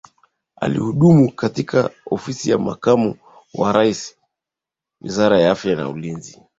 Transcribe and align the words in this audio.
Alihudumu 0.55 1.31
katika 1.31 1.89
Ofisi 2.05 2.49
ya 2.51 2.57
Makamu 2.57 3.15
wa 3.53 3.71
Rais 3.71 4.15
Wizara 5.01 5.39
ya 5.39 5.51
Afya 5.51 5.75
na 5.75 5.89
Ulinzi 5.89 6.41